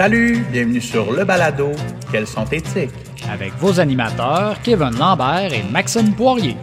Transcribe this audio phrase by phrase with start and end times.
[0.00, 1.72] Salut, bienvenue sur Le Balado.
[2.10, 2.88] Quels sont éthiques?
[3.30, 6.56] Avec vos animateurs, Kevin Lambert et Maxime Poirier.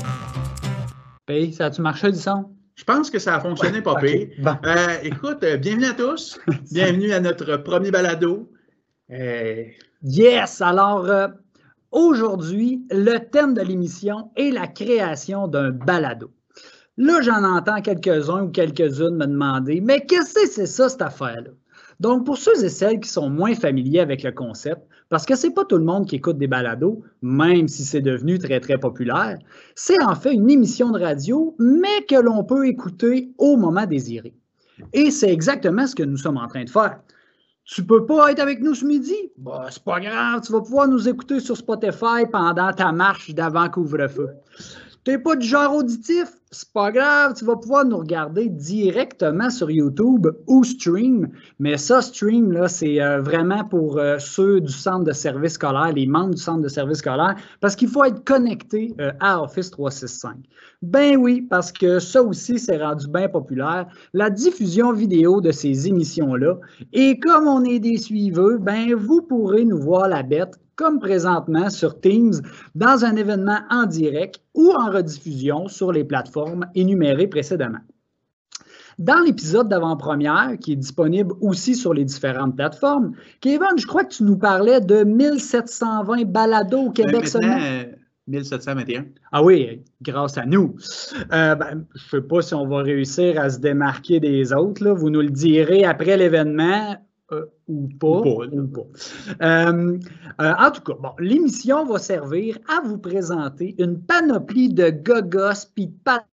[1.27, 2.45] Paye, ça a-tu marché du son?
[2.73, 4.57] Je pense que ça a fonctionné pas bon.
[4.65, 6.39] Euh, écoute, euh, bienvenue à tous.
[6.71, 8.51] bienvenue à notre premier balado.
[9.11, 9.65] Euh,
[10.01, 10.59] Yes!
[10.59, 11.27] Alors, euh,
[11.91, 16.31] aujourd'hui, le thème de l'émission est la création d'un balado.
[16.97, 21.51] Là, j'en entends quelques-uns ou quelques-unes me demander, mais qu'est-ce que c'est ça, cette affaire-là?
[21.99, 25.51] Donc, pour ceux et celles qui sont moins familiers avec le concept, parce que c'est
[25.51, 29.39] pas tout le monde qui écoute des balados, même si c'est devenu très, très populaire,
[29.75, 34.33] c'est en fait une émission de radio, mais que l'on peut écouter au moment désiré.
[34.93, 36.99] Et c'est exactement ce que nous sommes en train de faire.
[37.65, 39.15] Tu peux pas être avec nous ce midi?
[39.37, 43.69] Bah, c'est pas grave, tu vas pouvoir nous écouter sur Spotify pendant ta marche d'avant
[43.69, 44.29] couvre-feu.
[45.07, 46.33] T'es pas du genre auditif?
[46.51, 51.29] C'est pas grave, tu vas pouvoir nous regarder directement sur YouTube ou stream.
[51.59, 55.93] Mais ça, stream, là, c'est euh, vraiment pour euh, ceux du centre de service scolaire,
[55.93, 59.71] les membres du centre de service scolaire, parce qu'il faut être connecté euh, à Office
[59.71, 60.35] 365.
[60.81, 65.87] Ben oui, parce que ça aussi, c'est rendu bien populaire, la diffusion vidéo de ces
[65.87, 66.57] émissions-là.
[66.91, 71.69] Et comme on est des suiveux, ben vous pourrez nous voir la bête comme présentement
[71.69, 72.35] sur Teams,
[72.75, 77.79] dans un événement en direct ou en rediffusion sur les plateformes énumérées précédemment.
[78.99, 83.11] Dans l'épisode d'avant-première, qui est disponible aussi sur les différentes plateformes,
[83.41, 87.57] Kevin, je crois que tu nous parlais de 1720 balados au Québec maintenant, seulement.
[87.61, 87.83] euh,
[88.27, 89.05] 1721.
[89.31, 90.75] Ah oui, grâce à nous.
[91.31, 94.83] Euh, ben, je ne sais pas si on va réussir à se démarquer des autres.
[94.83, 94.93] là.
[94.93, 96.97] Vous nous le direz après l'événement.
[97.67, 98.07] Ou pas.
[98.07, 98.55] Ou pas.
[98.55, 99.45] ou pas.
[99.45, 99.99] Euh,
[100.41, 105.67] euh, en tout cas, bon, l'émission va servir à vous présenter une panoplie de gogos
[105.75, 106.29] puis de patentes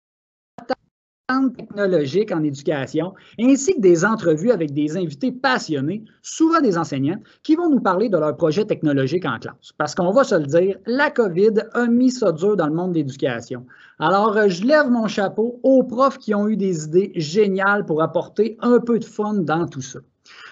[1.56, 7.56] technologiques en éducation, ainsi que des entrevues avec des invités passionnés, souvent des enseignants, qui
[7.56, 9.72] vont nous parler de leurs projets technologiques en classe.
[9.78, 12.92] Parce qu'on va se le dire, la COVID a mis ça dur dans le monde
[12.92, 13.64] de l'éducation.
[13.98, 18.02] Alors, euh, je lève mon chapeau aux profs qui ont eu des idées géniales pour
[18.02, 20.00] apporter un peu de fun dans tout ça.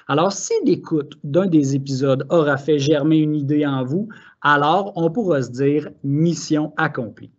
[0.08, 4.08] Alors, si l'écoute d'un des épisodes aura fait germer une idée en vous,
[4.40, 7.30] alors on pourra se dire mission accomplie.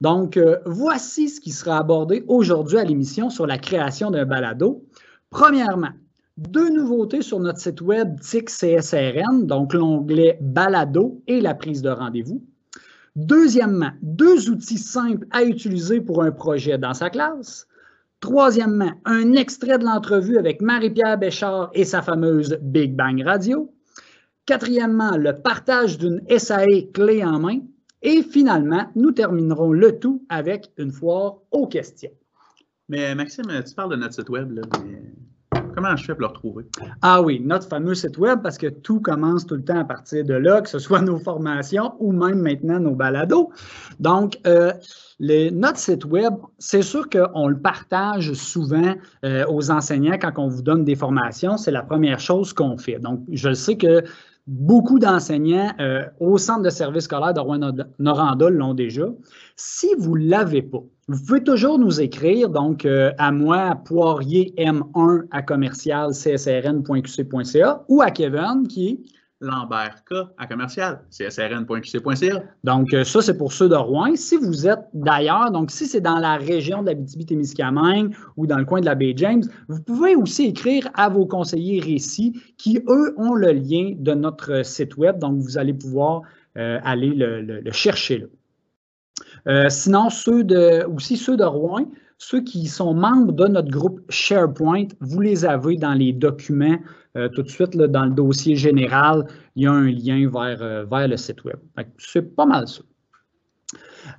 [0.00, 4.84] Donc, euh, voici ce qui sera abordé aujourd'hui à l'émission sur la création d'un balado.
[5.30, 5.92] Premièrement,
[6.36, 11.88] deux nouveautés sur notre site web TIC CSRN, donc l'onglet balado et la prise de
[11.88, 12.44] rendez-vous.
[13.14, 17.66] Deuxièmement, deux outils simples à utiliser pour un projet dans sa classe.
[18.26, 23.72] Troisièmement, un extrait de l'entrevue avec Marie-Pierre Béchard et sa fameuse Big Bang Radio.
[24.46, 27.60] Quatrièmement, le partage d'une SAE clé en main.
[28.02, 32.10] Et finalement, nous terminerons le tout avec une foire aux questions.
[32.88, 34.62] Mais Maxime, tu parles de notre site web, là,
[35.76, 36.64] comment je fais pour le retrouver?
[37.02, 40.24] Ah oui, notre fameux site web, parce que tout commence tout le temps à partir
[40.24, 43.50] de là, que ce soit nos formations ou même maintenant nos balados.
[44.00, 44.72] Donc, euh,
[45.20, 48.94] notre site web, c'est sûr qu'on le partage souvent
[49.24, 51.56] euh, aux enseignants quand on vous donne des formations.
[51.56, 52.98] C'est la première chose qu'on fait.
[52.98, 54.02] Donc, je sais que
[54.46, 59.06] beaucoup d'enseignants euh, au centre de service scolaire de Rouen-Noranda l'ont déjà.
[59.56, 64.52] Si vous ne l'avez pas, vous pouvez toujours nous écrire, donc euh, à moi, Poirier
[64.58, 68.98] M1 à commercial csrn.qc.ca ou à Kevin qui est
[69.40, 72.42] Lambert K à commercial, csrn.qc.ca.
[72.64, 74.16] Donc, euh, ça, c'est pour ceux de Rouen.
[74.16, 78.80] Si vous êtes d'ailleurs, donc si c'est dans la région d'Abitibi-Témiscamingue ou dans le coin
[78.80, 83.34] de la baie James, vous pouvez aussi écrire à vos conseillers récits qui, eux, ont
[83.34, 85.18] le lien de notre site web.
[85.18, 86.22] Donc, vous allez pouvoir
[86.56, 88.26] euh, aller le, le- le chercher là.
[89.48, 91.86] Euh, sinon, ceux de, aussi ceux de Rouen,
[92.18, 96.78] ceux qui sont membres de notre groupe SharePoint, vous les avez dans les documents
[97.16, 99.26] euh, tout de suite dans le dossier général.
[99.54, 101.56] Il y a un lien vers, euh, vers le site web.
[101.98, 102.82] C'est pas mal ça.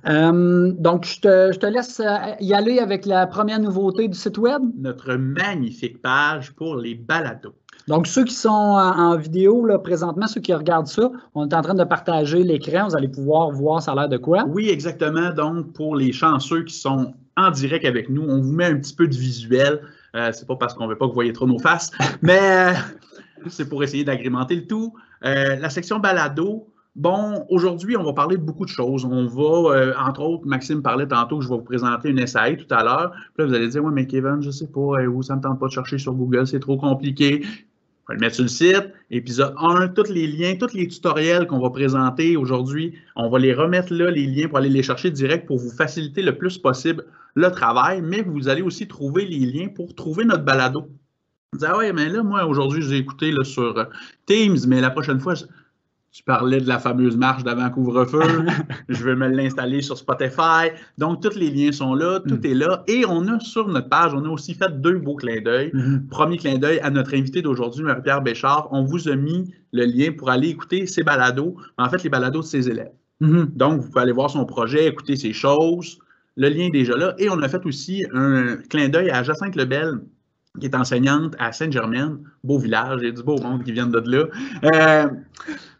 [0.04, 2.02] Donc, je te, je te laisse
[2.40, 4.62] y aller avec la première nouveauté du site web.
[4.76, 7.54] Notre magnifique page pour les balados.
[7.88, 11.62] Donc, ceux qui sont en, vidéo là, présentement, ceux qui regardent ça, on est en
[11.62, 12.86] train de partager l'écran.
[12.88, 14.44] Vous allez pouvoir voir ça a l'air de quoi?
[14.46, 15.32] Oui, exactement.
[15.32, 18.94] Donc, pour les chanceux qui sont en direct avec nous, on vous met un petit
[18.94, 19.80] peu de visuel.
[20.14, 21.90] Euh, c'est pas parce qu'on veut pas que vous voyez trop nos faces,
[22.22, 22.72] mais euh,
[23.48, 24.92] c'est pour essayer d'agrémenter le tout.
[25.24, 29.06] Euh, la section balado, bon, aujourd'hui, on va parler de beaucoup de choses.
[29.06, 32.74] On va, euh, entre autres, Maxime parlait tantôt je vais vous présenter une SAE tout
[32.74, 33.12] à l'heure.
[33.34, 35.66] Puis là, vous allez dire, oui, mais Kevin, je sais pas, ça me tente pas
[35.66, 37.44] de chercher sur Google, c'est trop compliqué.
[38.08, 38.92] Va le mettre sur le site.
[39.10, 43.52] Épisode 1, tous les liens, tous les tutoriels qu'on va présenter aujourd'hui, on va les
[43.52, 47.04] remettre là, les liens pour aller les chercher direct pour vous faciliter le plus possible
[47.34, 50.88] le travail, mais vous allez aussi trouver les liens pour trouver notre balado.
[51.52, 53.84] On dit, ah ouais, mais là, moi, aujourd'hui, j'ai écouté sur euh,
[54.26, 55.34] Teams, mais la prochaine fois,
[56.10, 58.20] tu parlais de la fameuse marche d'avant couvre-feu.
[58.88, 60.70] je vais me l'installer sur Spotify.
[60.96, 62.46] Donc, tous les liens sont là, tout Mm.
[62.46, 62.82] est là.
[62.88, 65.70] Et on a sur notre page, on a aussi fait deux beaux clins d'œil.
[66.10, 68.68] Premier clin d'œil à notre invité d'aujourd'hui, Marie-Pierre Béchard.
[68.72, 72.40] On vous a mis le lien pour aller écouter ses balados, en fait, les balados
[72.40, 72.92] de ses élèves.
[73.20, 73.50] Mhm.
[73.54, 75.98] Donc, vous pouvez aller voir son projet, écouter ses choses.
[76.36, 77.14] Le lien est déjà là.
[77.18, 80.00] Et on a fait aussi un clin d'œil à Jacinthe Lebel,
[80.60, 82.18] qui est enseignante à Sainte-Germaine.
[82.42, 84.26] Beau village, il y a du beau monde qui vient de là.
[84.64, 85.08] Euh,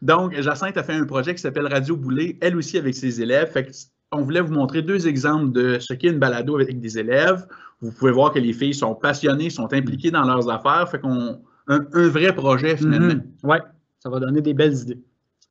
[0.02, 3.50] donc, Jacinthe a fait un projet qui s'appelle Radio Boulet, elle aussi avec ses élèves.
[3.50, 3.70] Fait
[4.10, 7.46] on voulait vous montrer deux exemples de ce qu'est une balado avec des élèves.
[7.82, 10.88] Vous pouvez voir que les filles sont passionnées, sont impliquées dans leurs affaires.
[10.90, 13.14] Fait qu'on un, un vrai projet finalement.
[13.14, 13.22] Mhm.
[13.42, 13.60] Ouais,
[14.00, 14.98] ça va donner des belles idées.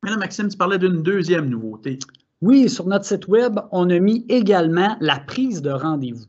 [0.02, 1.98] Mais là, Maxime, tu parlais d'une deuxième nouveauté.
[2.40, 6.26] Oui, sur notre site web, on a mis également la prise de rendez-vous.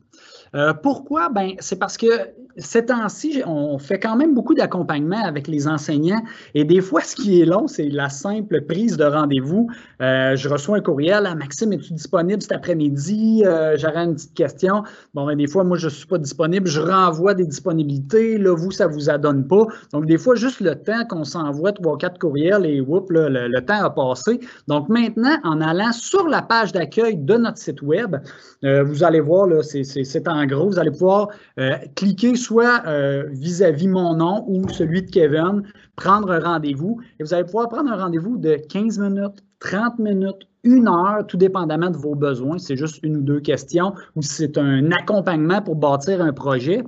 [0.56, 1.30] Euh, pourquoi?
[1.30, 2.08] Ben, c'est parce que
[2.58, 6.22] ces temps-ci, on fait quand même beaucoup d'accompagnement avec les enseignants
[6.54, 9.68] et des fois, ce qui est long, c'est la simple prise de rendez-vous.
[10.02, 13.44] Euh, je reçois un courriel, Ah, Maxime, es-tu disponible cet après-midi?
[13.46, 14.84] Euh, J'aurais une petite question.
[15.14, 18.38] Bon, ben, des fois, moi, je ne suis pas disponible, je renvoie des disponibilités.
[18.38, 19.66] Là, vous, ça ne vous adonne pas.
[19.94, 23.84] Donc, des fois, juste le temps qu'on s'envoie trois, quatre courriels et whoop, le, temps
[23.84, 24.40] a passé.
[24.68, 28.16] Donc, maintenant, en allant sur la page d'accueil de notre site web,
[28.64, 31.30] euh, vous allez voir, c'est- en gros, vous allez pouvoir
[31.60, 35.62] euh, cliquer soit euh, vis-à-vis mon nom ou celui de Kevin,
[35.96, 40.48] prendre un rendez-vous et vous allez pouvoir prendre un rendez-vous de 15 minutes, 30 minutes,
[40.64, 42.58] une heure, tout dépendamment de vos besoins.
[42.58, 46.84] C'est juste une ou deux questions ou c'est un accompagnement pour bâtir un projet.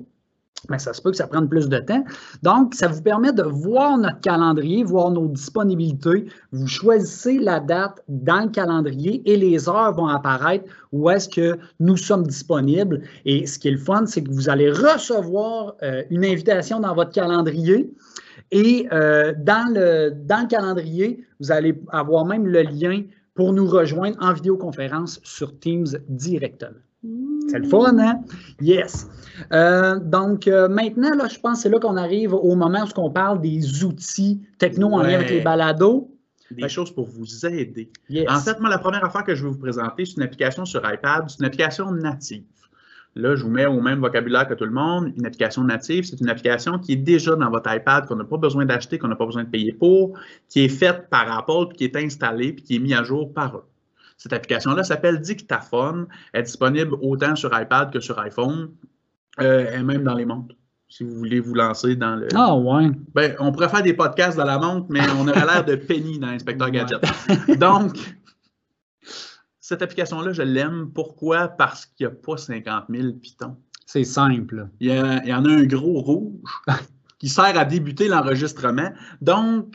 [0.69, 2.03] Ben, ça se peut que ça prenne plus de temps.
[2.43, 6.27] Donc, ça vous permet de voir notre calendrier, voir nos disponibilités.
[6.51, 11.57] Vous choisissez la date dans le calendrier et les heures vont apparaître où est-ce que
[11.79, 13.01] nous sommes disponibles.
[13.25, 16.93] Et ce qui est le fun, c'est que vous allez recevoir euh, une invitation dans
[16.93, 17.91] votre calendrier.
[18.51, 23.03] Et euh, dans, le, dans le calendrier, vous allez avoir même le lien
[23.33, 26.77] pour nous rejoindre en vidéoconférence sur Teams directement.
[27.49, 28.21] C'est le fun, hein?
[28.59, 29.09] Yes.
[29.51, 32.99] Euh, donc, euh, maintenant, là, je pense que c'est là qu'on arrive au moment où
[32.99, 36.15] on parle des outils techno en lien avec les balados.
[36.51, 37.89] Des choses pour vous aider.
[38.09, 38.29] Yes.
[38.29, 40.81] En fait, moi, la première affaire que je vais vous présenter, c'est une application sur
[40.85, 42.43] iPad, c'est une application native.
[43.15, 45.11] Là, je vous mets au même vocabulaire que tout le monde.
[45.17, 48.37] Une application native, c'est une application qui est déjà dans votre iPad, qu'on n'a pas
[48.37, 50.17] besoin d'acheter, qu'on n'a pas besoin de payer pour,
[50.49, 53.33] qui est faite par Apple, puis qui est installée, puis qui est mise à jour
[53.33, 53.63] par eux.
[54.21, 56.05] Cette application-là s'appelle Dictaphone.
[56.31, 58.69] Elle est disponible autant sur iPad que sur iPhone,
[59.39, 60.53] euh, et même dans les montres,
[60.89, 62.27] si vous voulez vous lancer dans le...
[62.35, 62.91] Ah, ouais.
[63.15, 66.19] Ben, on pourrait faire des podcasts dans la montre, mais on aurait l'air de Penny
[66.19, 66.71] dans Inspecteur Ouais.
[66.73, 66.99] Gadget.
[67.57, 67.97] Donc,
[69.59, 70.91] cette application-là, je l'aime.
[70.93, 71.47] Pourquoi?
[71.47, 73.57] Parce qu'il n'y a pas 50 000 pitons.
[73.87, 74.67] C'est simple.
[74.79, 76.43] Il y, a- il y en a un gros rouge
[77.19, 78.91] qui sert à débuter l'enregistrement.
[79.21, 79.73] Donc,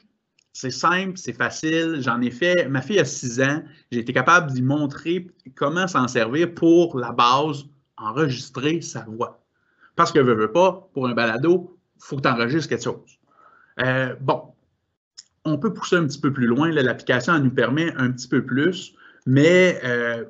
[0.57, 1.99] c'est simple, c'est facile.
[2.01, 2.67] J'en ai fait.
[2.67, 3.63] Ma fille a 6 ans.
[3.93, 7.67] J'ai été capable d'y montrer comment s'en servir pour la base,
[7.99, 9.45] enregistrer sa voix.
[9.97, 13.19] Parce que, veux, veux pas, pour un balado, il faut que tu enregistres quelque chose.
[13.81, 14.45] Euh, bon,
[15.45, 16.71] on peut pousser un petit peu plus loin.
[16.71, 18.95] L'application nous permet un petit peu plus,
[19.27, 20.25] mais euh,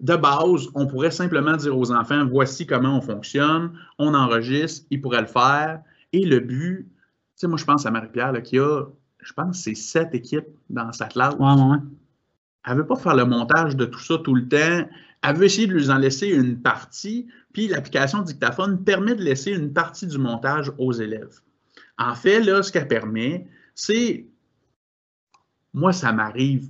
[0.00, 5.00] de base, on pourrait simplement dire aux enfants voici comment on fonctionne, on enregistre, ils
[5.00, 5.80] pourraient le faire.
[6.12, 6.90] Et le but, tu
[7.36, 8.84] sais, moi, je pense à Marie-Pierre qui a,
[9.24, 11.34] je pense, c'est sept équipes dans sa classe.
[11.34, 11.78] Ouais, ouais.
[12.66, 14.88] Elle veut pas faire le montage de tout ça tout le temps.
[15.22, 19.52] Elle veut essayer de lui en laisser une partie, puis l'application Dictaphone permet de laisser
[19.52, 21.40] une partie du montage aux élèves.
[21.98, 24.26] En fait, là, ce qu'elle permet, c'est.
[25.72, 26.68] Moi, ça m'arrive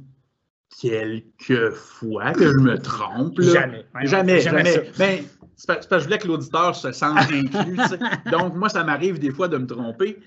[0.81, 3.39] quelques fois que je me trompe.
[3.39, 3.53] là.
[3.53, 3.87] Jamais.
[3.95, 4.91] Ouais, Jamais, jamais jamais.
[4.99, 5.25] Mais
[5.57, 7.77] c'est parce que je voulais que l'auditeur se sente inclus.
[8.31, 10.19] Donc, moi, ça m'arrive des fois de me tromper.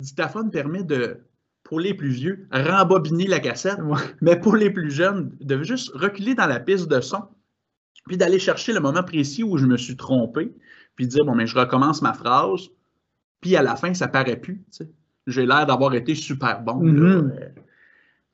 [0.00, 1.18] Dictaphone permet de,
[1.64, 3.78] pour les plus vieux, rembobiner la cassette,
[4.20, 7.24] mais pour les plus jeunes, de juste reculer dans la piste de son,
[8.06, 10.54] puis d'aller chercher le moment précis où je me suis trompé,
[10.96, 12.68] puis dire, bon, mais je recommence ma phrase,
[13.40, 14.64] puis à la fin, ça paraît plus.
[15.26, 16.76] J'ai l'air d'avoir été super bon.
[16.76, 17.32] moi,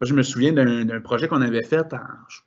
[0.03, 2.41] je me souviens d'un projet qu'on avait fait en, je,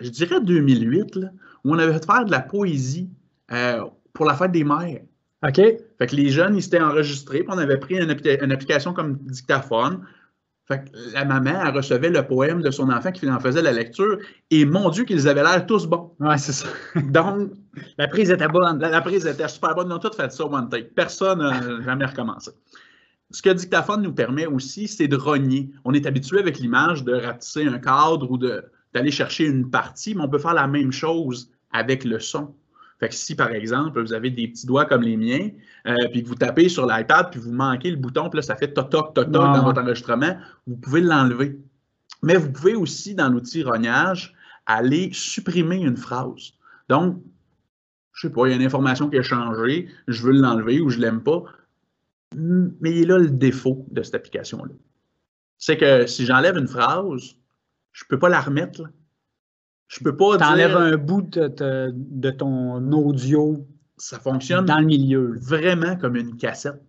[0.00, 1.28] je dirais 2008, là,
[1.64, 3.10] où on avait fait faire de la poésie
[3.52, 5.02] euh, pour la fête des mères.
[5.46, 5.56] OK?
[5.56, 8.92] Fait que les jeunes, ils s'étaient enregistrés, puis on avait pris une, appli- une application
[8.92, 10.04] comme dictaphone.
[10.68, 13.72] Fait que la maman, elle recevait le poème de son enfant qui en faisait la
[13.72, 14.18] lecture,
[14.50, 16.12] et mon Dieu, qu'ils avaient l'air tous bons.
[16.20, 16.68] Ouais, c'est ça.
[17.08, 17.50] Donc,
[17.98, 18.78] La prise était bonne.
[18.78, 19.88] la, la prise était super bonne.
[19.88, 20.90] Ils ont tous fait ça one take.
[20.94, 22.52] Personne n'a jamais recommencé.
[23.32, 25.70] Ce que Dictaphone nous permet aussi, c'est de rogner.
[25.84, 30.22] On est habitué avec l'image de ratisser un cadre ou d'aller chercher une partie, mais
[30.22, 32.54] on peut faire la même chose avec le son.
[33.00, 35.48] Fait que si, par exemple, vous avez des petits doigts comme les miens,
[35.86, 38.56] euh, puis que vous tapez sur l'iPad, puis vous manquez le bouton, puis là, ça
[38.56, 41.58] fait toc-toc, toc-toc dans votre enregistrement, vous pouvez l'enlever.
[42.22, 44.34] Mais vous pouvez aussi, dans l'outil rognage,
[44.66, 46.52] aller supprimer une phrase.
[46.90, 47.22] Donc,
[48.12, 50.90] je sais pas, il y a une information qui a changé, je veux l'enlever ou
[50.90, 51.42] je l'aime pas.
[52.36, 54.74] Mais il est là le défaut de cette application-là.
[55.56, 57.34] C'est que si j'enlève une phrase,
[57.92, 58.82] je peux pas la remettre.
[58.82, 58.88] Là.
[59.90, 63.66] Je peux pas Tu enlèves dire un bout de, de- de ton audio
[63.96, 65.36] ça fonctionne dans le milieu.
[65.42, 66.80] vraiment comme une cassette.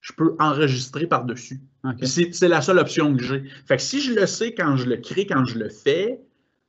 [0.00, 1.60] Je peux enregistrer par-dessus.
[2.02, 3.44] C'est la seule option que j'ai.
[3.66, 6.20] Fait que si je le sais quand je le crée, quand je le fais,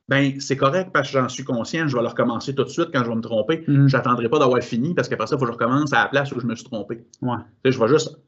[0.08, 1.88] ben c'est correct parce que j'en suis conscient.
[1.88, 3.64] Je vais le recommencer tout de suite quand je vais me tromper.
[3.66, 6.08] Je n'attendrai pas d'avoir fini parce qu'après ça, il faut que je recommence à la
[6.08, 7.04] place où je me suis trompé.
[7.22, 7.36] Ouais.
[7.64, 8.18] Je vais juste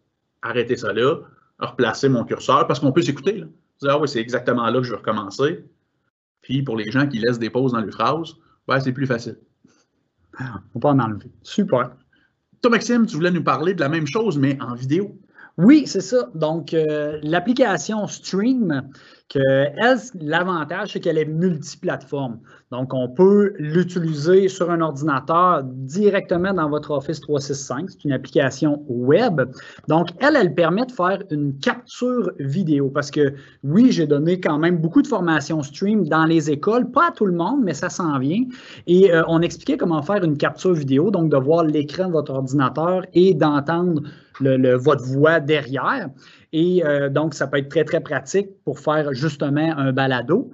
[0.42, 1.16] arrêter ça là,
[1.58, 3.44] replacer mon curseur parce qu'on peut s'écouter.
[3.86, 5.64] ah oui, c'est exactement là que je vais recommencer.
[6.50, 8.34] Puis pour les gens qui laissent des pauses dans les phrases,
[8.66, 9.38] ben, c'est plus facile.
[10.72, 11.30] Faut pas en enlever.
[11.42, 11.92] Super.
[12.60, 15.16] Toi, Maxime, tu voulais nous parler de la même chose, mais en vidéo.
[15.58, 16.28] Oui, c'est ça.
[16.34, 18.90] Donc, euh, l'application Stream,
[19.36, 22.38] elle, l'avantage, c'est qu'elle est multiplateforme.
[22.70, 27.90] Donc, on peut l'utiliser sur un ordinateur directement dans votre Office 365.
[27.90, 29.40] C'est une application web.
[29.88, 33.34] Donc, elle, elle permet de faire une capture vidéo parce que,
[33.64, 37.26] oui, j'ai donné quand même beaucoup de formations Stream dans les écoles, pas à tout
[37.26, 38.44] le monde, mais ça s'en vient.
[38.86, 42.32] Et euh, on expliquait comment faire une capture vidéo, donc de voir l'écran de votre
[42.32, 44.02] ordinateur et d'entendre
[44.40, 46.08] votre voix derrière.
[46.52, 50.50] Et euh, donc, ça peut être très, très pratique pour faire justement un balado.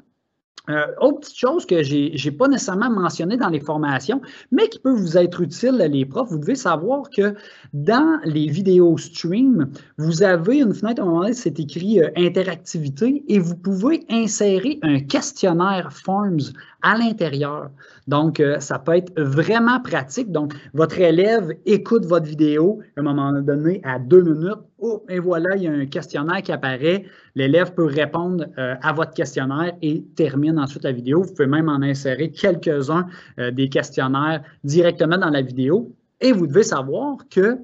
[0.69, 4.81] Euh, autre petite chose que j'ai n'ai pas nécessairement mentionné dans les formations, mais qui
[4.81, 7.35] peut vous être utile, les profs, vous devez savoir que
[7.73, 12.11] dans les vidéos stream, vous avez une fenêtre, à un moment donné, c'est écrit euh,
[12.17, 16.53] interactivité et vous pouvez insérer un questionnaire Forms
[16.87, 17.71] à l'intérieur.
[18.07, 20.31] Donc, euh, ça peut être vraiment pratique.
[20.31, 24.61] Donc, votre élève écoute votre vidéo à un moment donné à deux minutes.
[24.79, 27.05] Oh, et voilà, il y a un questionnaire qui apparaît.
[27.35, 31.23] L'élève peut répondre euh, à votre questionnaire et termine ensuite la vidéo.
[31.23, 33.07] Vous pouvez même en insérer quelques-uns
[33.41, 35.93] euh, des questionnaires directement dans la vidéo.
[36.21, 37.59] Et vous devez savoir que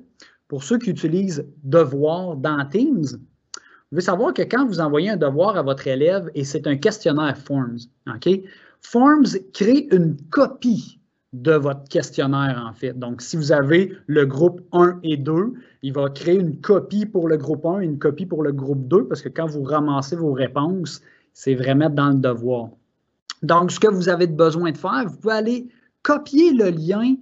[0.49, 3.07] pour ceux qui utilisent Devoir dans Teams,
[3.93, 6.76] vous devez savoir que quand vous envoyez un devoir à votre élève et c'est un
[6.76, 8.41] questionnaire Forms, OK?
[8.82, 10.98] Forms crée une copie
[11.32, 12.98] de votre questionnaire, en fait.
[12.98, 17.26] Donc, si vous avez le groupe 1 et 2, il va créer une copie pour
[17.28, 20.16] le groupe 1 et une copie pour le groupe 2, parce que quand vous ramassez
[20.16, 21.00] vos réponses,
[21.32, 22.68] c'est vraiment dans le devoir.
[23.42, 25.68] Donc, ce que vous avez besoin de faire, vous pouvez aller
[26.02, 27.14] copier le lien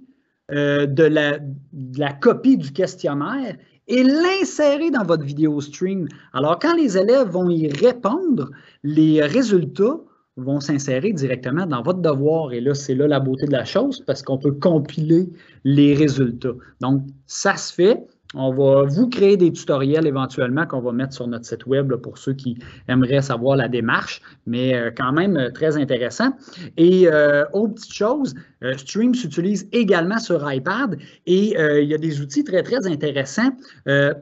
[0.51, 3.55] euh, de, la, de la copie du questionnaire
[3.87, 6.07] et l'insérer dans votre vidéo stream.
[6.33, 8.51] Alors, quand les élèves vont y répondre,
[8.83, 9.99] les résultats
[10.37, 12.53] vont s'insérer directement dans votre devoir.
[12.53, 15.29] Et là, c'est là la beauté de la chose parce qu'on peut compiler
[15.63, 16.53] les résultats.
[16.79, 18.03] Donc, ça se fait.
[18.33, 22.17] On va vous créer des tutoriels éventuellement qu'on va mettre sur notre site web pour
[22.17, 22.57] ceux qui
[22.87, 26.31] aimeraient savoir la démarche, mais euh, quand même euh, très intéressant.
[26.77, 28.33] Et euh, autre petite chose,
[28.77, 30.95] Stream s'utilise également sur iPad
[31.25, 33.49] et il y a des outils très, très intéressants.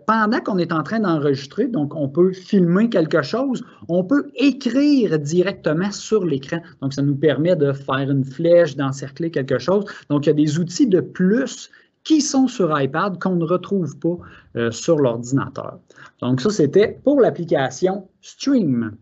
[0.07, 5.19] Pendant qu'on est en train d'enregistrer, donc on peut filmer quelque chose, on peut écrire
[5.19, 6.61] directement sur l'écran.
[6.81, 9.83] Donc, ça nous permet de faire une flèche, d'encercler quelque chose.
[10.09, 11.69] Donc, il y a des outils de plus
[12.09, 14.17] qui sont sur iPad qu'on ne retrouve pas
[14.55, 15.77] euh, sur l'ordinateur.
[16.21, 18.97] Donc, ça, c'était pour l'application Stream.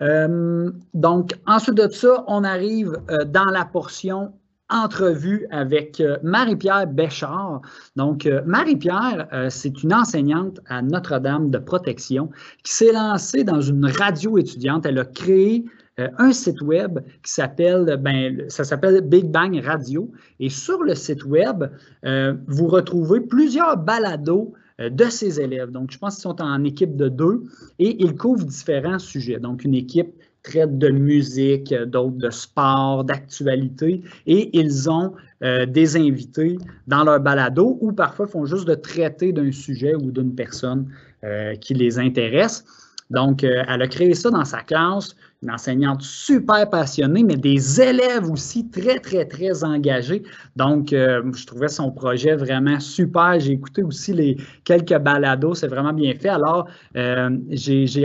[0.00, 4.32] Euh, donc, ensuite de ça, on arrive euh, dans la portion
[4.70, 7.60] entrevue avec Marie-Pierre Béchard.
[7.94, 12.30] Donc, Marie-Pierre, c'est une enseignante à Notre-Dame de protection
[12.64, 14.86] qui s'est lancée dans une radio étudiante.
[14.86, 15.66] Elle a créé
[15.98, 20.10] un site web qui s'appelle, ben, ça s'appelle Big Bang Radio.
[20.40, 21.64] Et sur le site web,
[22.04, 25.70] euh, vous retrouvez plusieurs balados euh, de ses élèves.
[25.70, 27.42] Donc, je pense qu'ils sont en équipe de deux
[27.78, 29.38] et ils couvrent différents sujets.
[29.38, 35.66] Donc, une équipe traite de musique, euh, d'autres de sport, d'actualité, et ils ont euh,
[35.66, 36.56] des invités
[36.86, 40.88] dans leur balado ou parfois font juste de traiter d'un sujet ou d'une personne
[41.24, 42.64] euh, qui les intéresse.
[43.10, 47.80] Donc, euh, elle a créé ça dans sa classe, une enseignante super passionnée, mais des
[47.80, 50.22] élèves aussi très, très, très engagés.
[50.56, 53.40] Donc, euh, je trouvais son projet vraiment super.
[53.40, 56.28] J'ai écouté aussi les quelques balados, c'est vraiment bien fait.
[56.28, 57.30] Alors, euh,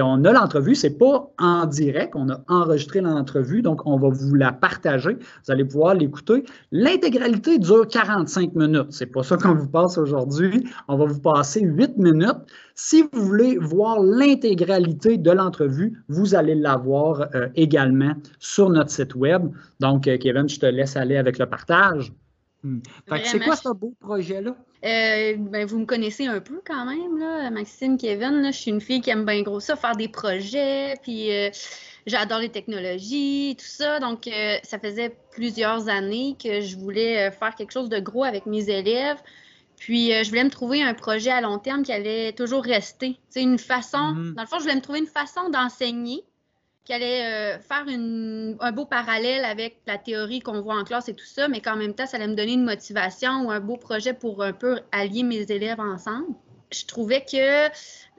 [0.02, 4.34] on a l'entrevue, c'est pas en direct, on a enregistré l'entrevue, donc on va vous
[4.34, 5.14] la partager.
[5.14, 6.44] Vous allez pouvoir l'écouter.
[6.72, 8.88] L'intégralité dure 45 minutes.
[8.90, 10.68] C'est pas ça qu'on vous passe aujourd'hui.
[10.88, 12.38] On va vous passer 8 minutes.
[12.80, 18.92] Si vous voulez voir l'intégralité de l'entrevue, vous allez l'avoir voir euh, également sur notre
[18.92, 19.50] site web.
[19.80, 22.12] Donc, euh, Kevin, je te laisse aller avec le partage.
[22.64, 22.80] Hmm.
[23.24, 24.56] C'est quoi ce beau projet-là?
[24.84, 28.44] Euh, ben, vous me connaissez un peu quand même, là, Maxime, Kevin.
[28.46, 31.30] je suis une fille qui aime bien gros ça, faire des projets, puis
[32.06, 34.00] j'adore les technologies, tout ça.
[34.00, 34.30] Donc,
[34.64, 39.18] ça faisait plusieurs années que je voulais faire quelque chose de gros avec mes élèves.
[39.78, 43.20] Puis, je voulais me trouver un projet à long terme qui allait toujours rester.
[43.30, 44.34] C'est une façon, mm-hmm.
[44.34, 46.24] dans le fond, je voulais me trouver une façon d'enseigner
[46.88, 51.14] qui allait euh, faire un beau parallèle avec la théorie qu'on voit en classe et
[51.14, 53.76] tout ça, mais qu'en même temps, ça allait me donner une motivation ou un beau
[53.76, 56.34] projet pour un peu allier mes élèves ensemble.
[56.72, 57.68] Je trouvais que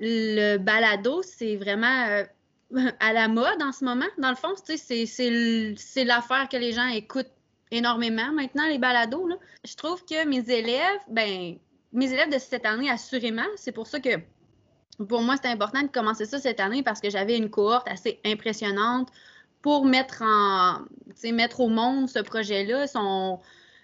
[0.00, 2.24] le balado, c'est vraiment euh,
[3.00, 4.04] à la mode en ce moment.
[4.18, 7.32] Dans le fond, c'est l'affaire que les gens écoutent
[7.70, 9.30] énormément maintenant, les balados.
[9.64, 11.56] Je trouve que mes élèves, ben,
[11.94, 14.10] mes élèves de cette année, assurément, c'est pour ça que
[15.08, 18.20] pour moi, c'était important de commencer ça cette année parce que j'avais une cohorte assez
[18.24, 19.08] impressionnante
[19.62, 20.84] pour mettre en
[21.32, 22.84] mettre au monde ce projet-là.
[22.84, 23.38] Ils sont,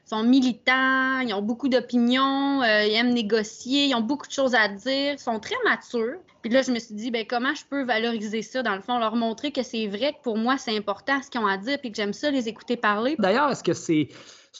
[0.04, 4.54] sont, militants, ils ont beaucoup d'opinions, euh, ils aiment négocier, ils ont beaucoup de choses
[4.54, 6.18] à dire, ils sont très matures.
[6.42, 8.98] Puis là, je me suis dit, ben, comment je peux valoriser ça, dans le fond,
[8.98, 11.78] leur montrer que c'est vrai que pour moi, c'est important ce qu'ils ont à dire,
[11.78, 13.16] puis que j'aime ça les écouter parler.
[13.18, 14.08] D'ailleurs, est-ce que c'est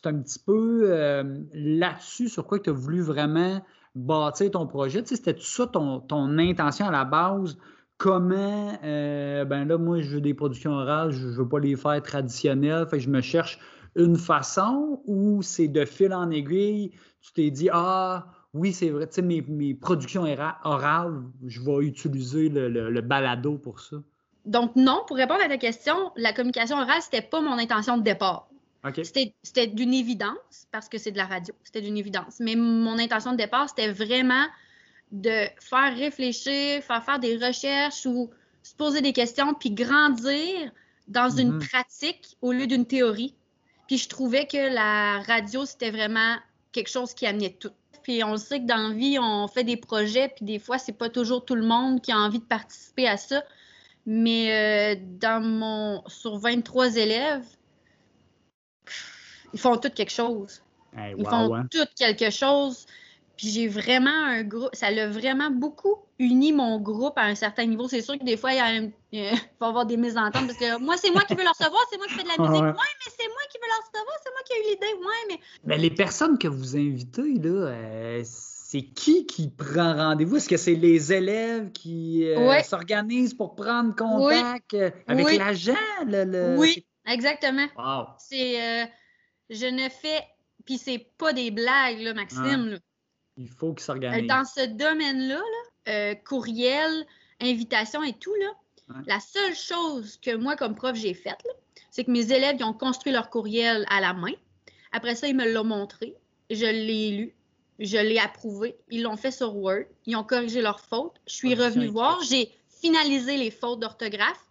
[0.05, 3.61] un petit peu euh, là-dessus sur quoi tu as voulu vraiment
[3.95, 5.03] bâtir ton projet?
[5.05, 7.57] C'était tout ça ton, ton, intention à la base?
[7.97, 11.77] Comment, euh, ben là, moi, je veux des productions orales, je ne veux pas les
[11.77, 13.59] faire traditionnelles, fait je me cherche
[13.95, 19.07] une façon ou c'est de fil en aiguille, tu t'es dit, ah, oui, c'est vrai,
[19.07, 20.25] tu sais, mes, mes, productions
[20.65, 23.97] orales, je vais utiliser le, le, balado pour ça.
[24.45, 28.03] Donc, non, pour répondre à ta question, la communication orale, c'était pas mon intention de
[28.03, 28.49] départ.
[29.03, 31.55] C'était d'une évidence parce que c'est de la radio.
[31.65, 32.37] C'était d'une évidence.
[32.41, 34.47] Mais mon intention de départ, c'était vraiment
[35.11, 38.31] de faire réfléchir, faire faire des recherches ou
[38.63, 40.71] se poser des questions, puis grandir
[41.09, 41.69] dans une mm-hmm.
[41.69, 43.35] pratique au lieu d'une théorie.
[43.87, 46.37] Puis je trouvais que la radio, c'était vraiment
[46.73, 47.73] quelque chose qui amenait tout.
[48.03, 50.93] Puis on sait que dans la vie, on fait des projets, puis des fois, c'est
[50.93, 53.43] pas toujours tout le monde qui a envie de participer à ça.
[54.07, 57.47] Mais euh, dans mon sur 23 élèves,
[59.53, 60.63] ils font tout quelque chose.
[60.97, 62.87] ils font tout quelque chose.
[63.37, 67.67] Puis j'ai vraiment un groupe, ça l'a vraiment beaucoup uni mon groupe à un certain
[67.67, 67.89] niveau.
[67.89, 68.91] C'est sûr que des fois, il, y a il
[69.61, 71.99] va y avoir des mésententes parce que moi, c'est moi qui veux leur recevoir, c'est
[71.99, 72.63] moi qui fais de la musique.
[72.63, 75.05] Ouais, mais c'est moi qui veux leur recevoir, c'est moi qui ai eu l'idée.
[75.05, 75.41] Ouais, mais.
[75.65, 80.37] Mais les personnes que vous invitez, là, euh, c'est qui qui prend rendez-vous?
[80.37, 85.75] Est-ce que c'est les élèves qui euh, s'organisent pour prendre contact euh, avec l'agent?
[86.57, 87.67] Oui, exactement.
[88.19, 88.89] C'est
[89.51, 90.23] je ne fais.
[90.65, 92.79] Puis c'est pas des blagues, là, Maxime.
[93.37, 94.29] Il faut qu'ils s'organisent.
[94.29, 95.43] Dans ce domaine-là,
[95.89, 97.05] euh, courriel,
[97.41, 101.43] invitation et tout, là, la seule chose que moi, comme prof, j'ai faite,
[101.91, 104.33] c'est que mes élèves ils ont construit leur courriel à la main.
[104.93, 106.15] Après ça, ils me l'ont montré.
[106.51, 107.35] Je l'ai lu.
[107.81, 108.77] Je l'ai approuvé.
[108.91, 109.85] Ils l'ont fait sur Word.
[110.07, 111.21] Ils ont corrigé leurs fautes.
[111.27, 112.23] Je suis revenue voir.
[112.23, 114.45] J'ai finalisé les fautes d'orthographe.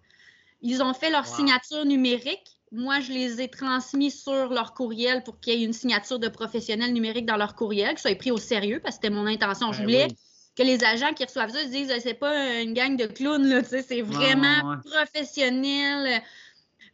[0.63, 5.39] Ils ont fait leur signature numérique moi, je les ai transmis sur leur courriel pour
[5.39, 8.38] qu'il y ait une signature de professionnel numérique dans leur courriel, que soit pris au
[8.38, 9.71] sérieux, parce que c'était mon intention.
[9.71, 10.08] je ben voulais
[10.56, 13.63] que les agents qui reçoivent ça se disent c'est pas une gang de clowns, là,
[13.63, 16.23] c'est vraiment professionnel.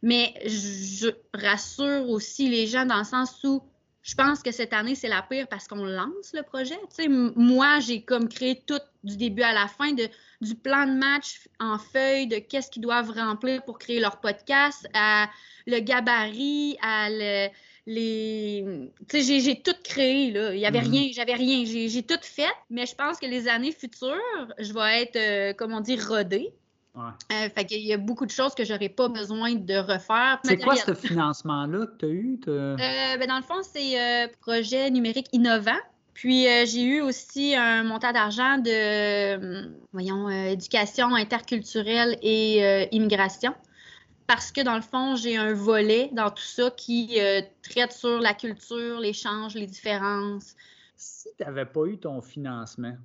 [0.02, 3.62] Mais je rassure aussi les gens dans le sens où
[4.10, 6.74] je pense que cette année, c'est la pire parce qu'on lance le projet.
[7.36, 10.08] moi, j'ai comme créé tout du début à la fin, de,
[10.40, 14.84] du plan de match en feuille, de qu'est-ce qu'ils doivent remplir pour créer leur podcast,
[14.94, 15.30] à
[15.68, 17.52] le gabarit, à les.
[19.08, 20.54] Tu sais, j'ai tout créé, là.
[20.54, 20.90] Il n'y avait mhm.
[20.90, 21.64] rien, j'avais rien.
[21.64, 24.16] J'ai tout fait, mais je pense que les années futures,
[24.58, 26.52] je vais être, euh, comme on dit, rodée.
[26.96, 30.40] Euh, fait qu'il y a beaucoup de choses que j'aurais pas besoin de refaire.
[30.44, 32.40] C'est quoi ce financement-là que tu as eu?
[32.48, 35.78] Euh, ben, dans le fond, c'est euh, projet numérique innovant.
[36.12, 43.54] Puis j'ai eu aussi un montant d'argent de, voyons, éducation interculturelle et immigration.
[44.26, 47.18] Parce que dans le fond, j'ai un volet dans tout ça qui
[47.62, 50.56] traite sur la culture, l'échange, les différences.
[50.94, 52.96] Si tu n'avais pas eu ton financement,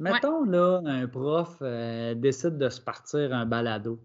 [0.00, 4.00] Mettons, là, un prof euh, décide de se partir un balado.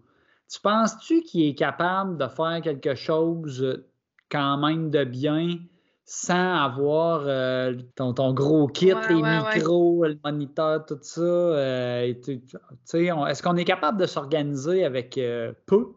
[0.52, 3.88] Tu penses-tu qu'il est capable de faire quelque chose euh,
[4.30, 5.56] quand même de bien
[6.04, 12.04] sans avoir euh, ton, gros kit, les micros, le moniteur, tout ça?
[12.04, 15.18] Est-ce qu'on est capable de s'organiser avec
[15.66, 15.94] peu?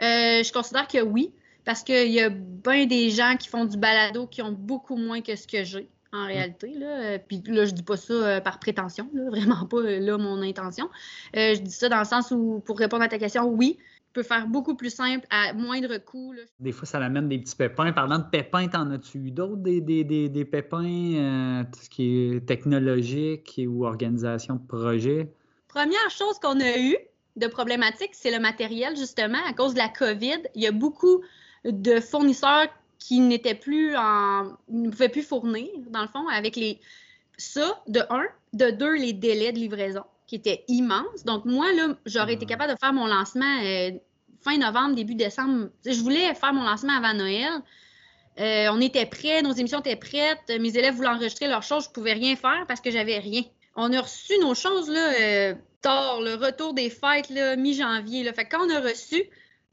[0.00, 4.26] je considère que oui, parce qu'il y a bien des gens qui font du balado
[4.26, 6.74] qui ont beaucoup moins que ce que j'ai en réalité.
[6.78, 6.86] Là.
[6.86, 10.18] Euh, puis là, je dis pas ça euh, par prétention, là, vraiment pas euh, là
[10.18, 10.88] mon intention.
[11.34, 13.78] je dis ça dans le sens où, pour répondre à ta question, oui.
[14.12, 16.32] peut faire beaucoup plus simple à moindre coût.
[16.32, 16.42] là.
[16.60, 17.92] Des fois, ça amène des petits pépins.
[17.92, 21.90] Parlant de pépins, t'en as-tu eu d'autres, des, des, des, des pépins, euh, tout ce
[21.90, 25.32] qui est technologique ou organisation de projet?
[25.68, 26.96] Première chose qu'on a eu
[27.36, 29.38] de problématique, c'est le matériel, justement.
[29.46, 31.22] À cause de la COVID, il y a beaucoup
[31.64, 34.56] de fournisseurs qui n'étaient plus en.
[34.68, 36.80] ne pouvaient plus fournir, dans le fond, avec les.
[37.36, 38.24] Ça, de un.
[38.52, 41.24] De deux, les délais de livraison, qui étaient immenses.
[41.24, 42.48] Donc, moi, là, j'aurais été Ouais.
[42.50, 43.90] capable de faire mon lancement euh,
[44.40, 45.68] fin novembre, début décembre.
[45.84, 47.52] Je voulais faire mon lancement avant Noël.
[48.40, 50.48] Euh, on était prêts, nos émissions étaient prêtes.
[50.60, 51.84] Mes élèves voulaient enregistrer leurs choses.
[51.84, 53.42] Je pouvais rien faire parce que j'avais rien.
[53.76, 58.24] On a reçu nos choses là, euh, tard, le retour des fêtes là, mi-janvier.
[58.24, 58.32] là.
[58.32, 59.22] Fait que quand on a reçu,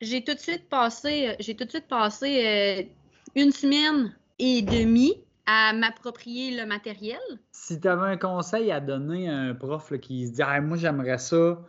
[0.01, 2.89] j'ai tout de suite passé, j'ai tout de suite passé
[3.35, 5.13] une semaine et demie
[5.45, 7.19] à m'approprier le matériel.
[7.51, 10.59] Si tu avais un conseil à donner à un prof là, qui se dit Ah,
[10.61, 11.59] Moi, j'aimerais ça,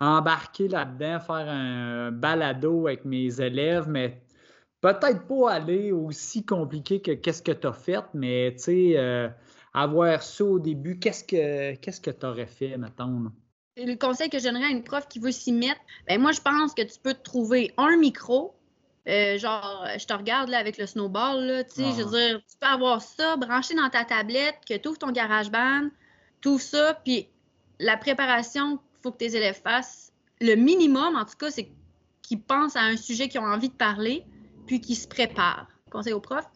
[0.00, 4.22] embarquer là-dedans, faire un balado avec mes élèves, mais
[4.80, 9.28] peut-être pas aller aussi compliqué que qu'est-ce que tu as fait, mais tu sais, euh,
[9.72, 13.20] avoir ça au début, qu'est-ce que qu'est-ce que tu aurais fait, mettons?
[13.20, 13.30] là?
[13.76, 16.40] Le conseil que je donnerais à une prof qui veut s'y mettre, ben moi, je
[16.40, 18.53] pense que tu peux te trouver un micro.
[19.06, 22.40] Euh, genre, je te regarde là avec le snowball, là, tu sais, je veux dire,
[22.48, 25.88] tu peux avoir ça branché dans ta tablette, que tu ouvres ton GarageBand,
[26.40, 27.28] tout ça, puis
[27.78, 31.70] la préparation qu'il faut que tes élèves fassent, le minimum, en tout cas, c'est
[32.22, 34.24] qu'ils pensent à un sujet qu'ils ont envie de parler,
[34.66, 35.68] puis qu'ils se préparent.
[35.90, 36.50] Conseil aux profs,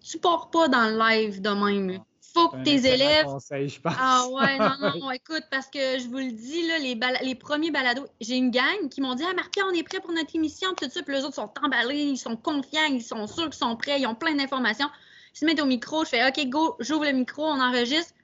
[0.00, 2.04] tu pars pas dans le live de même.
[2.34, 3.94] Faut que tes élèves conseil, je pense.
[3.96, 6.78] ah ouais, non, non, écoute, parce que je vous le dis, là,
[7.22, 10.12] les, premiers balados, j'ai une gang qui m'ont dit Ah, Marc-Pierre, on est prêt pour
[10.12, 13.44] notre émission, tout ça, puis les autres sont emballés, ils sont confiants, ils sont sûrs
[13.44, 14.88] qu'ils sont prêts, ils ont plein d'informations.
[15.34, 18.14] Ils se mettent au micro, je fais OK, go, j'ouvre le micro, on enregistre.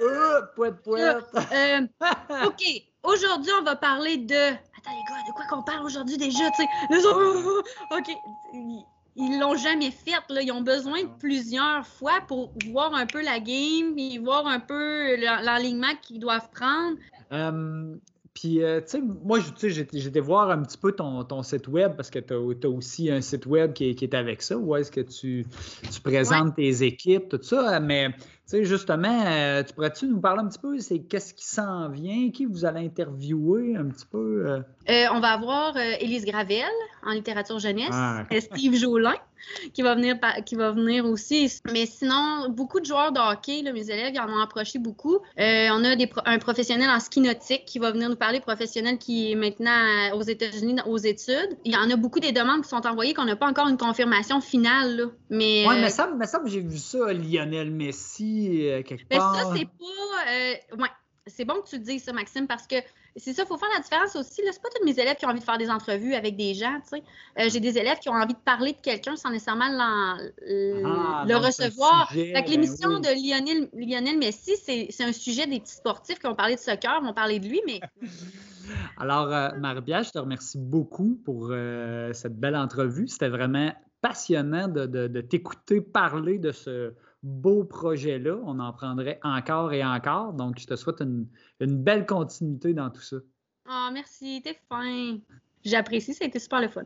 [0.00, 1.02] Euh, pouet, pouet.
[1.02, 1.86] Euh,
[2.46, 2.64] OK,
[3.02, 4.34] aujourd'hui, on va parler de.
[4.34, 6.68] Attends, les gars, de quoi qu'on parle aujourd'hui déjà, tu sais?
[6.88, 8.10] Les autres, OK.
[9.16, 10.42] Ils- l'ont jamais fait, là.
[10.42, 14.60] Ils ont besoin de plusieurs fois pour voir un peu la game, puis voir un
[14.60, 16.96] peu l'enlignement qu'ils doivent prendre.
[17.32, 17.94] Euh,
[18.34, 22.08] puis, euh, tu sais, moi, j'étais voir un petit peu ton, ton site web parce
[22.10, 24.90] que tu as, aussi un site web qui est, qui est avec ça, où est-ce
[24.90, 25.44] que tu,
[25.90, 27.78] tu présentes tes équipes, tout ça.
[27.80, 28.16] Mais, tu
[28.56, 32.30] sais, justement, euh, tu pourrais-tu nous parler un petit peu, c'est qu'est-ce qui s'en vient,
[32.30, 34.44] qui vous allez interviewer un petit peu?
[34.46, 34.60] euh?
[34.88, 36.64] Euh, on va avoir Élise Gravel
[37.04, 39.14] en littérature jeunesse, Ah, et Steve Jolin
[39.72, 41.52] qui va venir qui va venir aussi.
[41.72, 45.16] Mais sinon, beaucoup de joueurs de hockey, là, mes élèves, ils en ont approché beaucoup.
[45.38, 48.98] Euh, on a des un professionnel en ski nautique qui va venir nous parler, professionnel
[48.98, 51.56] qui est maintenant aux États-Unis aux études.
[51.64, 53.76] Il y en a beaucoup des demandes qui sont envoyées qu'on n'a pas encore une
[53.78, 54.96] confirmation finale.
[54.96, 55.04] là.
[55.30, 59.04] Mais, Ouais, euh, mais ça, me semble que j'ai vu ça, Lionel Messi, euh, quelque
[59.10, 59.34] mais part.
[59.36, 60.30] ça, c'est pas.
[60.30, 60.88] euh, ouais,
[61.26, 62.76] c'est bon que tu le dises, ça, Maxime, parce que
[63.16, 64.40] c'est ça, il faut faire la différence aussi.
[64.50, 66.78] C'est pas tous mes élèves qui ont envie de faire des entrevues avec des gens,
[66.82, 67.02] tu sais.
[67.38, 71.36] Euh, j'ai des élèves qui ont envie de parler de quelqu'un sans nécessairement Ah, le
[71.36, 72.10] recevoir.
[72.14, 73.00] ben l'émission oui.
[73.00, 77.00] de Lionel, Lionel Messi, c'est un sujet des petits sportifs qui ont parlé de soccer,
[77.02, 77.80] vont parler de lui, mais
[78.96, 83.08] Alors, euh, Marie-Pierre, je te remercie beaucoup pour euh, cette belle entrevue.
[83.08, 88.38] C'était vraiment passionnant de, de- de t'écouter parler de ce beau projet-là.
[88.44, 90.32] On en prendrait encore et encore.
[90.32, 91.26] Donc, je te souhaite une,
[91.60, 93.16] une belle continuité dans tout ça.
[93.68, 95.18] oh, merci, t'es fin.
[95.64, 96.82] J'apprécie, ça a été super le fun.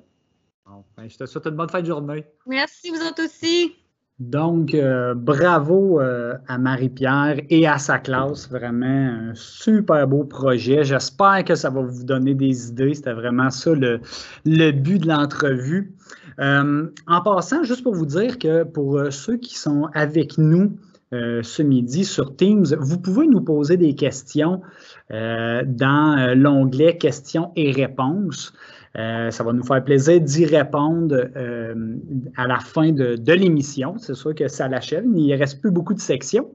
[0.67, 2.25] Bon, ben, je te souhaite une bonne fin de journée.
[2.47, 3.75] Merci, vous autres aussi.
[4.19, 8.49] Donc, euh, bravo euh, à Marie-Pierre et à sa classe.
[8.51, 10.85] Vraiment un super beau projet.
[10.85, 12.95] J'espère que ça va vous donner des idées.
[12.95, 14.01] C'était vraiment ça le,
[14.47, 15.95] le but de l'entrevue.
[16.39, 20.79] Euh, en passant, juste pour vous dire que pour euh, ceux qui sont avec nous
[21.13, 24.61] euh, ce midi sur Teams, vous pouvez nous poser des questions
[25.09, 28.53] dans l'onglet questions et réponses.
[28.99, 31.97] Euh, ça va nous faire plaisir d'y répondre euh,
[32.37, 33.99] à la fin de, l'émission.
[33.99, 35.05] C'est sûr que ça l'achève.
[35.15, 36.51] Il ne reste plus beaucoup de sections.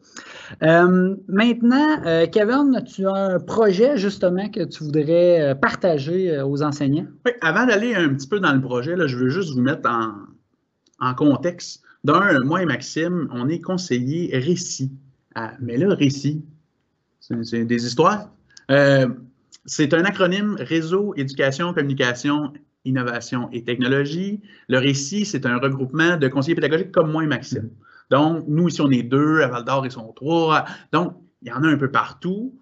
[0.63, 2.01] Euh, maintenant,
[2.32, 7.08] Kevin, tu as un projet justement que tu voudrais partager aux enseignants?
[7.25, 9.89] Oui, avant d'aller un petit peu dans le projet, là, je veux juste vous mettre
[10.99, 11.84] en, contexte.
[12.04, 14.91] D'un, moi et Maxime, on est conseillers récit.
[15.36, 16.43] Ah, mais là, récit,
[17.19, 18.30] c'est c'est des histoires.
[19.65, 24.41] C'est un acronyme Réseau, Éducation, Communication, Innovation et Technologie.
[24.67, 27.69] Le récit, c'est un regroupement de conseillers pédagogiques comme moi et Maxime.
[28.10, 30.65] Donc, nous, ici, on est deux, à Val d'Or, ils sont trois.
[30.91, 32.58] Donc, il y en a un peu partout.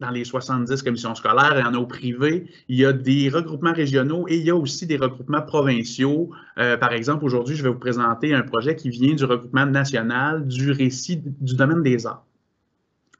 [0.00, 2.46] Dans les 70 commissions scolaires, il y en a au privé.
[2.68, 6.30] Il y a des regroupements régionaux et il y a aussi des regroupements provinciaux.
[6.58, 10.48] Euh, par exemple, aujourd'hui, je vais vous présenter un projet qui vient du regroupement national
[10.48, 12.24] du récit du domaine des arts.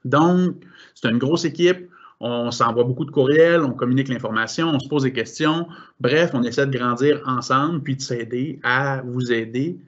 [0.05, 0.55] Donc,
[0.95, 1.87] c'est une grosse équipe.
[2.23, 5.67] On s'envoie beaucoup de courriels, on communique l'information, on se pose des questions.
[5.99, 9.79] Bref, on essaie de grandir ensemble, puis de s'aider à vous aider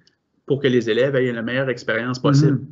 [0.47, 2.57] pour que les élèves aient la meilleure expérience possible.
[2.57, 2.67] Mhm.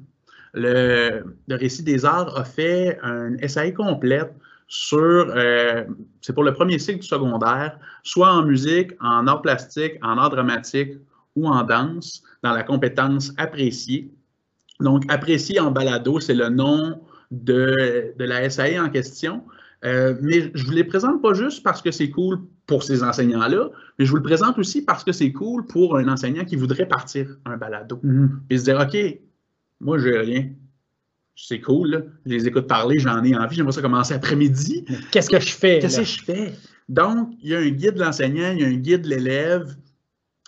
[0.54, 4.34] Le, le Récit des Arts a fait un essai complète
[4.68, 4.98] sur,
[5.36, 5.84] euh,
[6.22, 10.30] c'est pour le premier cycle du secondaire, soit en musique, en art plastique, en art
[10.30, 10.94] dramatique
[11.36, 14.10] ou en danse, dans la compétence appréciée.
[14.80, 19.44] Donc, apprécié en balado, c'est le nom de, de la SAE en question.
[19.84, 23.70] Euh, mais je vous les présente pas juste parce que c'est cool pour ces enseignants-là,
[23.98, 26.88] mais je vous le présente aussi parce que c'est cool pour un enseignant qui voudrait
[26.88, 28.00] partir un balado.
[28.04, 28.42] Mhm.
[28.50, 28.96] Et se dire, OK,
[29.80, 30.50] moi, j'ai rien.
[31.36, 32.02] C'est cool, là.
[32.26, 34.86] je les écoute parler, j'en ai envie, j'aimerais ça commencer après-midi.
[35.12, 35.80] Qu'est-ce que je fais?
[35.80, 36.54] Qu'est-ce que je fais?
[36.88, 39.76] Donc, il y a un guide de l'enseignant, il y a un guide de l'élève,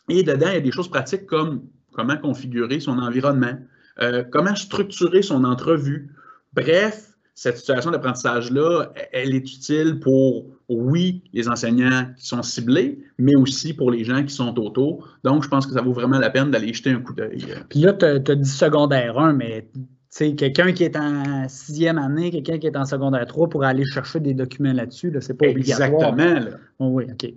[0.09, 3.57] et dedans, il y a des choses pratiques comme comment configurer son environnement,
[4.01, 6.11] euh, comment structurer son entrevue.
[6.53, 13.35] Bref, cette situation d'apprentissage-là, elle est utile pour, oui, les enseignants qui sont ciblés, mais
[13.35, 15.07] aussi pour les gens qui sont autour.
[15.23, 17.43] Donc, je pense que ça vaut vraiment la peine d'aller jeter un coup d'œil.
[17.69, 21.97] Puis là, tu as, dit secondaire 1, mais tu sais, quelqu'un qui est en sixième
[21.97, 25.33] année, quelqu'un qui est en secondaire 3 pour aller chercher des documents là-dessus, là, c'est
[25.33, 26.13] pas obligatoire.
[26.13, 26.57] Exactement.
[26.77, 27.33] Oh, oui, OK.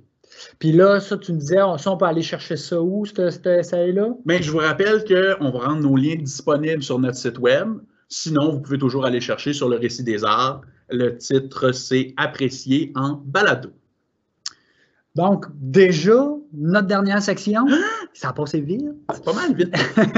[0.58, 3.30] Puis là, ça, tu me disais, on, ça, on peut aller chercher ça où, ce
[3.30, 4.14] cet essai-là?
[4.26, 7.78] Mais je vous rappelle qu'on va rendre nos liens disponibles sur notre site web.
[8.08, 10.60] Sinon, vous pouvez toujours aller chercher sur le récit des arts.
[10.88, 13.70] Le titre, c'est Apprécié en balado.
[15.16, 17.64] Donc, déjà, notre dernière section,
[18.12, 18.84] ça a passé vite.
[19.14, 19.74] C'est pas mal vite.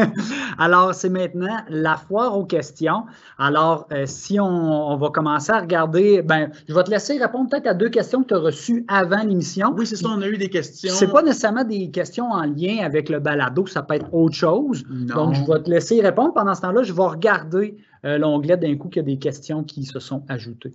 [0.59, 3.05] Alors, c'est maintenant la foire aux questions.
[3.39, 7.49] Alors, euh, si on, on va commencer à regarder, ben, je vais te laisser répondre
[7.49, 9.73] peut-être à deux questions que tu as reçues avant l'émission.
[9.77, 10.93] Oui, c'est ça, on a eu des questions.
[10.93, 14.85] C'est pas nécessairement des questions en lien avec le balado, ça peut être autre chose.
[14.91, 15.15] Non.
[15.15, 16.35] Donc, je vais te laisser répondre.
[16.35, 19.63] Pendant ce temps-là, je vais regarder euh, l'onglet d'un coup qu'il y a des questions
[19.63, 20.73] qui se sont ajoutées.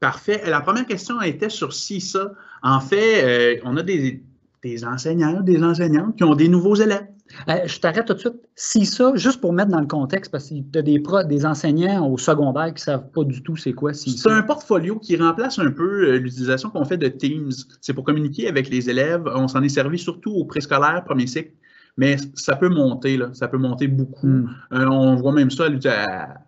[0.00, 0.42] Parfait.
[0.46, 2.32] La première question était sur si ça.
[2.62, 4.22] En fait, euh, on a des,
[4.62, 7.06] des enseignants, des enseignantes qui ont des nouveaux élèves.
[7.48, 8.34] Euh, je t'arrête tout de suite.
[8.54, 11.44] Si ça, juste pour mettre dans le contexte, parce que tu as des, pro- des
[11.44, 14.98] enseignants au secondaire qui ne savent pas du tout c'est quoi si C'est un portfolio
[15.00, 17.50] qui remplace un peu euh, l'utilisation qu'on fait de Teams.
[17.80, 19.24] C'est pour communiquer avec les élèves.
[19.34, 21.50] On s'en est servi surtout au préscolaire, premier cycle,
[21.96, 23.30] mais ça peut monter, là.
[23.32, 24.26] ça peut monter beaucoup.
[24.26, 24.48] Hmm.
[24.72, 25.64] Euh, on voit même ça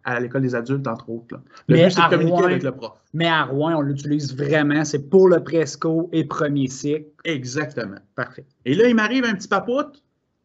[0.04, 1.34] à, l'école des adultes, entre autres.
[1.36, 1.40] là.
[1.68, 2.92] Le Mais but, c'est de communiquer Rouen- avec le prof.
[3.14, 4.84] Mais à Rouen, on l'utilise vraiment.
[4.84, 7.06] C'est pour le presco et premier cycle.
[7.24, 7.96] Exactement.
[8.14, 8.44] Parfait.
[8.64, 10.02] Et là, il m'arrive un petit papoute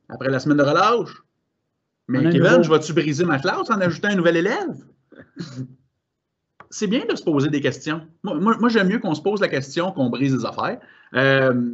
[0.09, 1.21] après la semaine de relâche.
[2.07, 2.63] Mais Kevin, nouveau.
[2.63, 4.75] je vais-tu briser ma classe en ajoutant un nouvel élève?
[6.69, 8.01] C'est bien de se poser des questions.
[8.23, 10.79] Moi, moi- moi, j'aime mieux qu'on se pose la question qu'on brise des affaires.
[11.13, 11.71] Euh,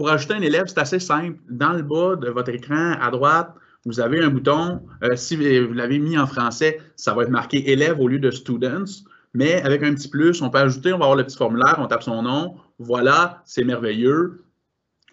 [0.00, 1.38] pour ajouter un élève, c'est assez simple.
[1.50, 3.52] Dans le bas de votre écran, à droite,
[3.84, 4.80] vous avez un bouton.
[5.02, 8.30] Euh, si vous l'avez mis en français, ça va être marqué élève au lieu de
[8.30, 9.04] students.
[9.34, 11.86] Mais avec un petit plus, on peut ajouter, on va avoir le petit formulaire, on
[11.86, 12.54] tape son nom.
[12.78, 14.42] Voilà, c'est merveilleux.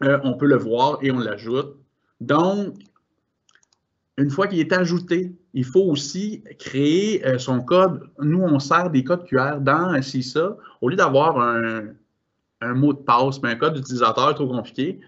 [0.04, 1.76] Euh, on peut le voir et on l'ajoute.
[2.22, 2.76] Donc,
[4.18, 8.10] une fois qu'il est ajouté, il faut aussi créer euh, son code.
[8.22, 10.56] Nous, on sert des codes QR dans CISA.
[10.80, 11.88] Au lieu d'avoir un,
[12.62, 15.00] un mot de passe, mais un code d'utilisateur trop compliqué,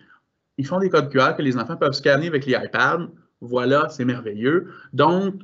[0.57, 3.07] ils font des codes QR que les enfants peuvent scanner avec les iPads.
[3.41, 4.67] Voilà, c'est merveilleux.
[4.93, 5.35] Donc,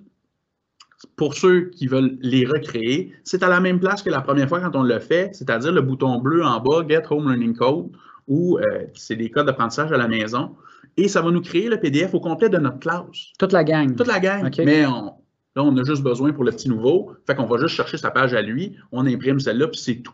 [1.15, 4.59] pour ceux qui veulent les recréer, c'est à la même place que la première fois
[4.59, 7.91] quand on le fait, c'est-à-dire le bouton bleu en bas, Get Home Learning Code,
[8.27, 10.55] où euh, c'est des codes d'apprentissage à la maison.
[10.97, 13.33] Et ça va nous créer le PDF au complet de notre classe.
[13.37, 13.95] Toute la gang.
[13.95, 14.43] Toute la gang.
[14.65, 15.13] Mais on-
[15.55, 17.11] là, on a juste besoin pour le petit nouveau.
[17.27, 20.13] Fait qu'on va juste chercher sa page à lui, on imprime celle-là, puis c'est tout.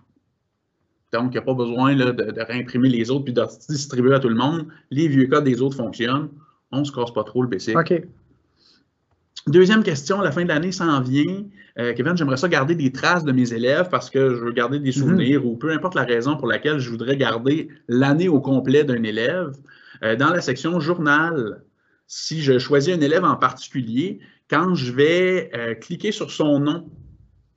[1.13, 4.13] Donc, il n'y a pas besoin là, de, de réimprimer les autres puis de distribuer
[4.13, 4.67] à tout le monde.
[4.91, 6.29] Les vieux codes des autres fonctionnent.
[6.71, 7.75] On ne se casse pas trop le BC.
[7.75, 8.01] OK.
[9.47, 11.43] Deuxième question, la fin de l'année s'en vient.
[11.79, 14.79] Euh, Kevin, j'aimerais ça garder des traces de mes élèves parce que je veux garder
[14.79, 18.83] des souvenirs ou peu importe la raison pour laquelle je voudrais garder l'année au complet
[18.83, 19.53] d'un élève.
[20.03, 21.63] Euh, dans la section journal,
[22.05, 24.19] si je choisis un élève en particulier,
[24.49, 26.85] quand je vais euh, cliquer sur son nom,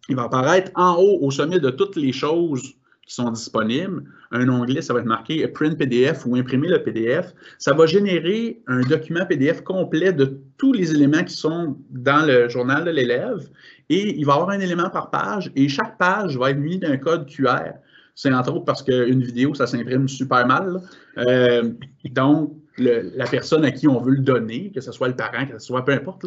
[0.08, 2.74] il va apparaître en haut au sommet de toutes les choses
[3.06, 4.04] qui sont disponibles.
[4.30, 7.34] Un onglet, ça va être marqué Print PDF ou Imprimer le PDF.
[7.58, 12.48] Ça va générer un document PDF complet de tous les éléments qui sont dans le
[12.48, 13.48] journal de l'élève
[13.90, 16.78] et il va y avoir un élément par page et chaque page va être munie
[16.78, 17.74] d'un code QR.
[18.14, 20.80] C'est entre autres parce qu'une vidéo, ça s'imprime super mal.
[21.18, 21.70] Euh,
[22.10, 25.58] donc, la personne à qui on veut le donner, que ce soit le parent, que
[25.58, 26.26] ce soit peu importe,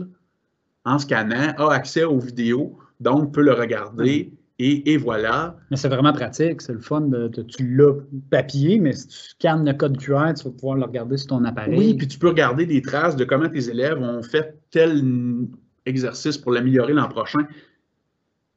[0.86, 5.56] en scannant, a accès aux vidéos, donc peut le regarder et, et voilà.
[5.70, 7.02] Mais c'est vraiment pratique, c'est le fun.
[7.02, 7.94] De, de- tu l'as
[8.32, 11.44] papier, mais si tu scannes le code QR, tu vas pouvoir le regarder sur ton
[11.46, 11.78] appareil.
[11.78, 15.48] Oui, puis tu peux regarder des traces de comment tes élèves ont fait tel
[15.86, 17.48] exercice pour l'améliorer l'an prochain.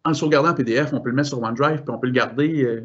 [0.05, 2.13] en le sauvegardant en PDF, on peut le mettre sur OneDrive, puis on peut le
[2.13, 2.81] garder euh,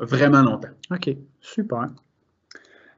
[0.00, 0.68] vraiment longtemps.
[0.90, 1.90] OK, super.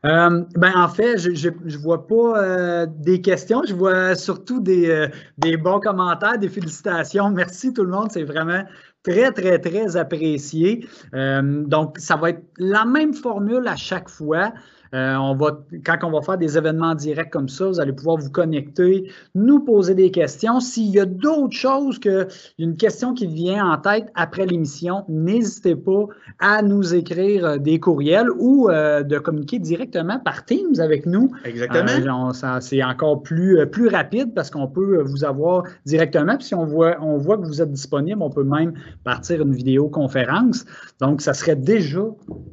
[0.04, 4.90] Euh, ben en fait, je ne vois pas euh, des questions, je vois surtout des,
[4.90, 7.30] euh, des, bons commentaires, des félicitations.
[7.30, 8.64] Merci tout le monde, c'est vraiment
[9.04, 10.86] très, très, très apprécié.
[11.12, 14.52] donc, ça va être la même formule à chaque fois.
[14.94, 18.16] Euh, on va, quand on va faire des événements directs comme ça, vous allez pouvoir
[18.16, 20.60] vous connecter, nous poser des questions.
[20.60, 22.28] S'il y a d'autres choses, que,
[22.58, 26.06] une question qui vient en tête après l'émission, n'hésitez pas
[26.38, 31.30] à nous écrire euh, des courriels ou euh, de communiquer directement par Teams avec nous.
[31.44, 32.32] Exactement.
[32.60, 36.36] c'est encore plus, plus rapide parce qu'on peut vous avoir directement.
[36.36, 39.54] Puis si on voit, on voit que vous êtes disponible, on peut même partir une
[39.54, 40.64] vidéoconférence.
[41.00, 42.04] Donc, ça serait déjà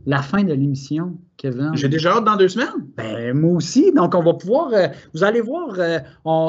[0.05, 1.17] la fin de l'émission.
[1.73, 2.85] J'ai déjà hâte dans deux semaines.
[2.97, 3.91] Ben, moi aussi.
[3.93, 5.99] Donc, on va pouvoir, euh, vous allez voir, euh,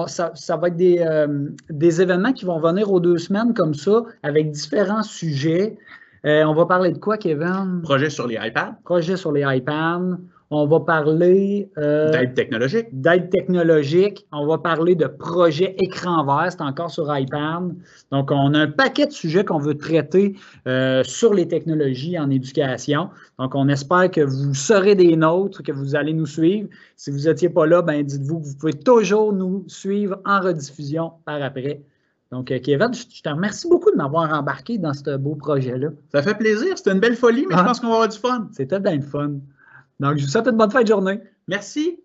[0.07, 4.03] ça, va être des, euh, des, événements qui vont venir aux deux semaines comme ça,
[4.23, 5.77] avec différents sujets.
[6.25, 7.81] on va parler de quoi, Kevin?
[7.83, 8.77] Projet sur les iPads.
[8.85, 10.19] Projet sur les iPads.
[10.55, 12.89] On va parler euh, d'aide technologique.
[12.93, 14.27] D'aide technologique.
[14.33, 16.53] On va parler de projet écran vert.
[16.53, 17.75] C'est encore sur iPad.
[18.11, 20.37] Donc, on a un paquet de sujets qu'on veut traiter
[20.69, 23.09] euh, sur les technologies en éducation.
[23.39, 26.69] Donc, on espère que vous serez des nôtres, que vous allez nous suivre.
[26.97, 31.13] Si vous n'étiez pas là, ben dites-vous que vous pouvez toujours nous suivre en rediffusion
[31.25, 31.81] par après.
[32.31, 35.89] Donc, euh, Kevin, je te remercie beaucoup de m'avoir embarqué dans ce beau projet-là.
[36.13, 36.77] Ça fait plaisir.
[36.77, 37.65] C'était une belle folie, mais je ah.
[37.65, 38.49] pense qu'on va avoir du fun.
[38.53, 39.33] C'était bien le fun.
[40.03, 41.21] Donc, je vous souhaite une bonne fin de journée.
[41.47, 42.03] Merci.